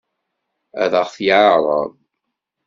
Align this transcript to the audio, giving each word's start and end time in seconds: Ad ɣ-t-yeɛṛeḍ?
Ad 0.83 0.93
ɣ-t-yeɛṛeḍ? 1.03 1.91